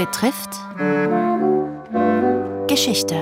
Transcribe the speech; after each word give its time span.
betrifft 0.00 0.52
Geschichte. 2.68 3.16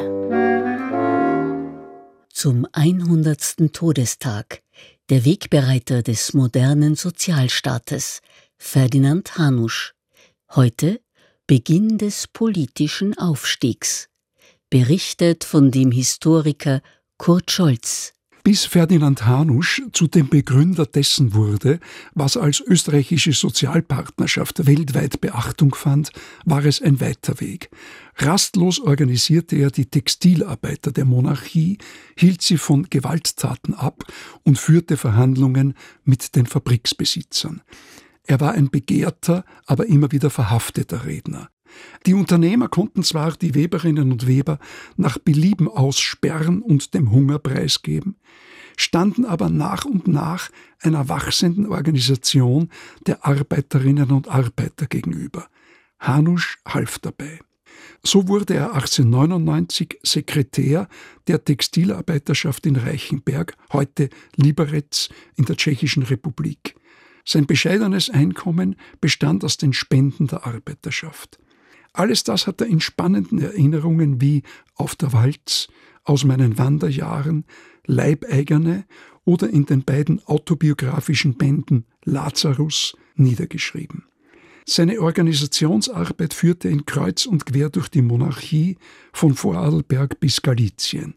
Zum 2.32 2.68
100. 2.72 3.72
Todestag 3.72 4.62
der 5.08 5.24
Wegbereiter 5.24 6.04
des 6.04 6.34
modernen 6.34 6.94
Sozialstaates, 6.94 8.20
Ferdinand 8.58 9.38
Hanusch. 9.38 9.94
Heute 10.54 11.00
Beginn 11.48 11.98
des 11.98 12.28
politischen 12.28 13.18
Aufstiegs. 13.18 14.08
Berichtet 14.70 15.42
von 15.42 15.72
dem 15.72 15.90
Historiker 15.90 16.80
Kurt 17.16 17.50
Scholz. 17.50 18.14
Bis 18.48 18.64
Ferdinand 18.64 19.26
Hanusch 19.26 19.82
zu 19.92 20.06
dem 20.06 20.30
Begründer 20.30 20.86
dessen 20.86 21.34
wurde, 21.34 21.80
was 22.14 22.38
als 22.38 22.62
österreichische 22.62 23.34
Sozialpartnerschaft 23.34 24.66
weltweit 24.66 25.20
Beachtung 25.20 25.74
fand, 25.74 26.12
war 26.46 26.64
es 26.64 26.80
ein 26.80 26.98
weiter 26.98 27.40
Weg. 27.40 27.68
Rastlos 28.16 28.80
organisierte 28.80 29.56
er 29.56 29.70
die 29.70 29.84
Textilarbeiter 29.84 30.92
der 30.92 31.04
Monarchie, 31.04 31.76
hielt 32.16 32.40
sie 32.40 32.56
von 32.56 32.84
Gewalttaten 32.88 33.74
ab 33.74 34.04
und 34.44 34.58
führte 34.58 34.96
Verhandlungen 34.96 35.74
mit 36.04 36.34
den 36.34 36.46
Fabriksbesitzern. 36.46 37.60
Er 38.24 38.40
war 38.40 38.52
ein 38.52 38.70
begehrter, 38.70 39.44
aber 39.66 39.88
immer 39.88 40.10
wieder 40.10 40.30
verhafteter 40.30 41.04
Redner. 41.04 41.50
Die 42.06 42.14
Unternehmer 42.14 42.68
konnten 42.68 43.02
zwar 43.02 43.32
die 43.32 43.54
Weberinnen 43.54 44.12
und 44.12 44.26
Weber 44.26 44.58
nach 44.96 45.18
Belieben 45.18 45.68
aussperren 45.68 46.62
und 46.62 46.94
dem 46.94 47.10
Hunger 47.10 47.38
preisgeben, 47.38 48.16
standen 48.76 49.24
aber 49.24 49.48
nach 49.48 49.84
und 49.84 50.08
nach 50.08 50.50
einer 50.80 51.08
wachsenden 51.08 51.66
Organisation 51.66 52.70
der 53.06 53.26
Arbeiterinnen 53.26 54.10
und 54.10 54.28
Arbeiter 54.28 54.86
gegenüber. 54.86 55.48
Hanusch 56.00 56.58
half 56.66 56.98
dabei. 56.98 57.40
So 58.02 58.28
wurde 58.28 58.54
er 58.54 58.74
1899 58.74 59.98
Sekretär 60.02 60.88
der 61.26 61.44
Textilarbeiterschaft 61.44 62.66
in 62.66 62.76
Reichenberg, 62.76 63.56
heute 63.72 64.08
Liberec 64.36 65.08
in 65.36 65.44
der 65.44 65.56
Tschechischen 65.56 66.04
Republik. 66.04 66.76
Sein 67.24 67.46
bescheidenes 67.46 68.08
Einkommen 68.08 68.76
bestand 69.00 69.44
aus 69.44 69.56
den 69.56 69.72
Spenden 69.72 70.28
der 70.28 70.46
Arbeiterschaft. 70.46 71.38
Alles 71.92 72.24
das 72.24 72.46
hat 72.46 72.60
er 72.60 72.66
in 72.66 72.80
spannenden 72.80 73.40
Erinnerungen 73.40 74.20
wie 74.20 74.42
Auf 74.74 74.94
der 74.96 75.12
Walz, 75.12 75.68
Aus 76.04 76.24
meinen 76.24 76.58
Wanderjahren, 76.58 77.44
Leibeigene 77.86 78.84
oder 79.24 79.48
in 79.50 79.66
den 79.66 79.84
beiden 79.84 80.24
autobiografischen 80.26 81.36
Bänden 81.36 81.84
Lazarus 82.04 82.96
niedergeschrieben. 83.14 84.04
Seine 84.66 85.00
Organisationsarbeit 85.00 86.34
führte 86.34 86.68
ihn 86.68 86.84
kreuz 86.84 87.24
und 87.24 87.46
quer 87.46 87.70
durch 87.70 87.88
die 87.88 88.02
Monarchie 88.02 88.76
von 89.12 89.34
Vorarlberg 89.34 90.20
bis 90.20 90.42
Galizien. 90.42 91.14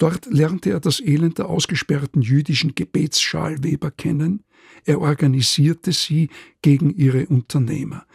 Dort 0.00 0.24
lernte 0.30 0.70
er 0.70 0.80
das 0.80 0.98
Elend 0.98 1.36
der 1.36 1.50
ausgesperrten 1.50 2.22
jüdischen 2.22 2.74
Gebetsschalweber 2.74 3.90
kennen, 3.90 4.44
er 4.86 4.98
organisierte 4.98 5.92
sie 5.92 6.30
gegen 6.62 6.94
ihre 6.94 7.26
Unternehmer. 7.26 8.06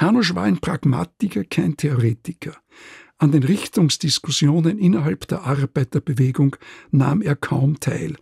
Hanusch 0.00 0.34
war 0.34 0.44
ein 0.44 0.56
Pragmatiker, 0.56 1.44
kein 1.44 1.76
Theoretiker. 1.76 2.56
An 3.18 3.30
den 3.30 3.42
Richtungsdiskussionen 3.42 4.78
innerhalb 4.78 5.28
der 5.28 5.42
Arbeiterbewegung 5.42 6.56
nahm 6.90 7.20
er 7.20 7.36
kaum 7.36 7.78
teil. 7.78 8.16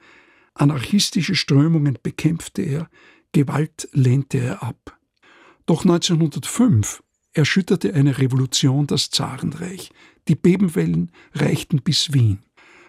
Anarchistische 0.55 1.37
Strömungen 1.37 1.99
bekämpfte 2.03 2.63
er, 2.63 2.91
Gewalt 3.31 3.89
lehnte 3.93 4.39
er 4.39 4.65
ab. 4.65 4.99
Doch 5.67 5.83
1905 5.85 7.05
erschütterte 7.35 7.95
eine 7.95 8.19
Revolution 8.19 8.89
das 8.89 9.11
Zarenreich. 9.11 9.93
Die 10.27 10.35
Bebenwellen 10.35 11.13
reichten 11.35 11.83
bis 11.83 12.13
Wien. 12.13 12.41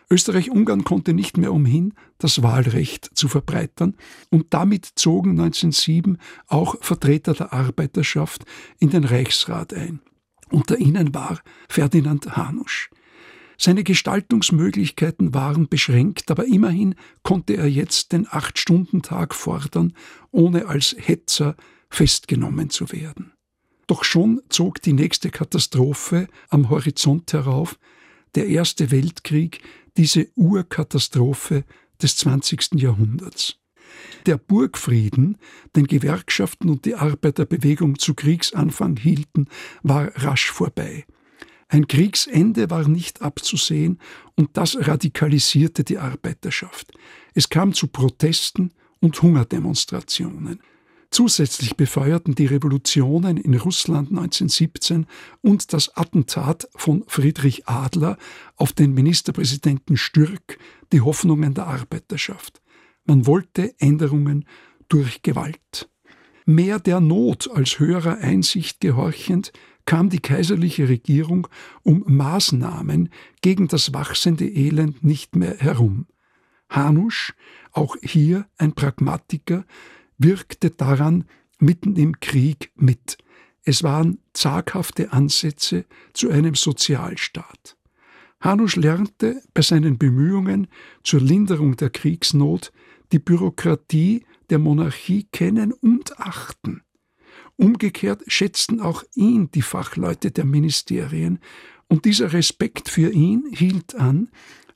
Österreich-Ungarn 0.09 0.83
konnte 0.83 1.13
nicht 1.13 1.37
mehr 1.37 1.53
umhin, 1.53 1.93
das 2.17 2.43
Wahlrecht 2.43 3.09
zu 3.13 3.27
verbreitern, 3.27 3.95
und 4.29 4.53
damit 4.53 4.85
zogen 4.95 5.31
1907 5.31 6.17
auch 6.47 6.75
Vertreter 6.81 7.33
der 7.33 7.53
Arbeiterschaft 7.53 8.45
in 8.79 8.89
den 8.89 9.03
Reichsrat 9.03 9.73
ein. 9.73 9.99
Unter 10.49 10.77
ihnen 10.77 11.13
war 11.13 11.39
Ferdinand 11.67 12.37
Hanusch. 12.37 12.89
Seine 13.57 13.83
Gestaltungsmöglichkeiten 13.83 15.33
waren 15.33 15.67
beschränkt, 15.67 16.29
aber 16.31 16.45
immerhin 16.45 16.95
konnte 17.23 17.55
er 17.55 17.67
jetzt 17.67 18.11
den 18.11 18.27
Acht-Stunden-Tag 18.29 19.33
fordern, 19.33 19.93
ohne 20.31 20.67
als 20.67 20.95
Hetzer 20.99 21.55
festgenommen 21.89 22.69
zu 22.69 22.91
werden. 22.91 23.31
Doch 23.87 24.03
schon 24.03 24.41
zog 24.49 24.81
die 24.81 24.93
nächste 24.93 25.29
Katastrophe 25.29 26.27
am 26.49 26.69
Horizont 26.69 27.31
herauf, 27.33 27.77
der 28.35 28.47
Erste 28.47 28.91
Weltkrieg, 28.91 29.61
diese 29.97 30.27
Urkatastrophe 30.35 31.63
des 32.01 32.17
20. 32.17 32.75
Jahrhunderts. 32.75 33.57
Der 34.25 34.37
Burgfrieden, 34.37 35.37
den 35.75 35.85
Gewerkschaften 35.85 36.69
und 36.69 36.85
die 36.85 36.95
Arbeiterbewegung 36.95 37.99
zu 37.99 38.13
Kriegsanfang 38.13 38.97
hielten, 38.97 39.47
war 39.83 40.11
rasch 40.15 40.51
vorbei. 40.51 41.05
Ein 41.67 41.87
Kriegsende 41.87 42.69
war 42.69 42.87
nicht 42.87 43.21
abzusehen 43.21 43.99
und 44.35 44.57
das 44.57 44.77
radikalisierte 44.87 45.83
die 45.83 45.97
Arbeiterschaft. 45.97 46.91
Es 47.33 47.49
kam 47.49 47.73
zu 47.73 47.87
Protesten 47.87 48.71
und 48.99 49.21
Hungerdemonstrationen. 49.21 50.59
Zusätzlich 51.13 51.77
befeuerten 51.77 52.33
die 52.33 52.47
Revolutionen 52.47 53.37
in 53.37 53.53
Russland 53.53 54.09
1917 54.09 55.05
und 55.41 55.71
das 55.71 55.95
Attentat 55.95 56.67
von 56.75 57.03
Friedrich 57.05 57.67
Adler 57.67 58.17
auf 58.55 58.73
den 58.73 58.95
Ministerpräsidenten 58.95 59.95
Stürk 59.95 60.57
die 60.91 61.01
Hoffnungen 61.01 61.53
der 61.53 61.67
Arbeiterschaft. 61.67 62.63
Man 63.05 63.27
wollte 63.27 63.75
Änderungen 63.77 64.45
durch 64.89 65.21
Gewalt. 65.21 65.87
Mehr 66.47 66.79
der 66.79 66.99
Not 66.99 67.47
als 67.53 67.77
höherer 67.77 68.17
Einsicht 68.17 68.81
gehorchend 68.81 69.53
kam 69.85 70.09
die 70.09 70.19
kaiserliche 70.19 70.89
Regierung 70.89 71.47
um 71.83 72.03
Maßnahmen 72.07 73.09
gegen 73.43 73.67
das 73.67 73.93
wachsende 73.93 74.47
Elend 74.47 75.03
nicht 75.03 75.35
mehr 75.35 75.59
herum. 75.59 76.07
Hanusch, 76.71 77.35
auch 77.71 77.97
hier 78.01 78.47
ein 78.57 78.73
Pragmatiker, 78.73 79.63
wirkte 80.17 80.69
daran 80.71 81.25
mitten 81.59 81.95
im 81.95 82.19
Krieg 82.19 82.71
mit. 82.75 83.17
Es 83.63 83.83
waren 83.83 84.19
zaghafte 84.33 85.13
Ansätze 85.13 85.85
zu 86.13 86.29
einem 86.29 86.55
Sozialstaat. 86.55 87.77
Hanusch 88.41 88.75
lernte 88.75 89.41
bei 89.53 89.61
seinen 89.61 89.97
Bemühungen 89.97 90.67
zur 91.03 91.21
Linderung 91.21 91.77
der 91.77 91.89
Kriegsnot 91.89 92.73
die 93.13 93.19
Bürokratie 93.19 94.25
der 94.49 94.59
Monarchie 94.59 95.27
kennen 95.31 95.71
und 95.71 96.19
achten. 96.19 96.81
Umgekehrt 97.55 98.23
schätzten 98.27 98.81
auch 98.81 99.03
ihn 99.15 99.49
die 99.51 99.61
Fachleute 99.61 100.31
der 100.31 100.45
Ministerien, 100.45 101.39
und 101.87 102.05
dieser 102.05 102.33
Respekt 102.33 102.89
für 102.89 103.11
ihn 103.11 103.45
hielt 103.51 103.93
an, 103.93 104.29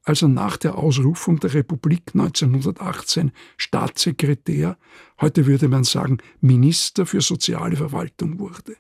also 0.08 0.30
nach 0.30 0.56
der 0.56 0.78
Ausrufung 0.78 1.42
der 1.42 1.54
Republik 1.54 2.12
1918 2.14 3.32
Staatssekretär, 3.58 4.78
heute 5.20 5.46
würde 5.48 5.68
man 5.68 5.84
sagen 5.84 6.20
Minister 6.40 7.06
für 7.06 7.20
soziale 7.20 7.76
Verwaltung 7.76 8.40
wurde. 8.40 8.78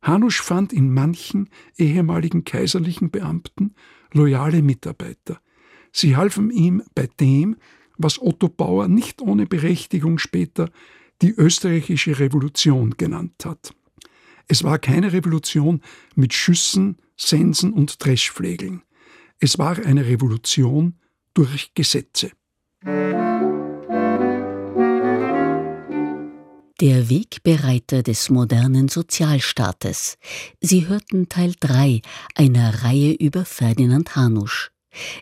Hanusch 0.00 0.40
fand 0.40 0.72
in 0.72 0.92
manchen 0.92 1.50
ehemaligen 1.76 2.44
kaiserlichen 2.44 3.10
Beamten 3.10 3.74
loyale 4.12 4.62
Mitarbeiter. 4.62 5.38
Sie 5.92 6.16
halfen 6.16 6.50
ihm 6.50 6.82
bei 6.94 7.10
dem, 7.20 7.56
was 7.98 8.20
Otto 8.20 8.48
Bauer 8.48 8.88
nicht 8.88 9.20
ohne 9.20 9.44
Berechtigung 9.44 10.16
später 10.16 10.70
die 11.20 11.32
österreichische 11.32 12.18
Revolution 12.18 12.94
genannt 12.96 13.44
hat. 13.44 13.74
Es 14.48 14.64
war 14.64 14.78
keine 14.78 15.12
Revolution 15.12 15.82
mit 16.14 16.32
Schüssen, 16.32 16.96
Sensen 17.16 17.74
und 17.74 18.02
Dreschflegeln. 18.02 18.82
Es 19.40 19.58
war 19.58 19.78
eine 19.84 20.06
Revolution 20.06 20.98
durch 21.34 21.74
Gesetze. 21.74 22.30
Der 26.80 27.08
Wegbereiter 27.08 28.02
des 28.02 28.30
modernen 28.30 28.88
Sozialstaates. 28.88 30.16
Sie 30.60 30.88
hörten 30.88 31.28
Teil 31.28 31.54
3 31.60 32.00
einer 32.34 32.82
Reihe 32.84 33.12
über 33.12 33.44
Ferdinand 33.44 34.16
Hanusch. 34.16 34.70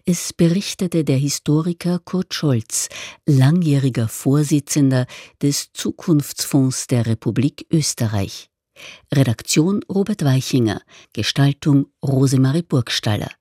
Es 0.05 0.32
berichtete 0.32 1.05
der 1.05 1.17
Historiker 1.17 1.99
Kurt 1.99 2.35
Scholz, 2.35 2.88
langjähriger 3.26 4.09
Vorsitzender 4.09 5.06
des 5.41 5.73
Zukunftsfonds 5.73 6.87
der 6.87 7.06
Republik 7.06 7.67
Österreich. 7.73 8.50
Redaktion 9.12 9.82
Robert 9.88 10.25
Weichinger, 10.25 10.82
Gestaltung 11.12 11.87
Rosemarie 12.03 12.62
Burgstaller. 12.62 13.32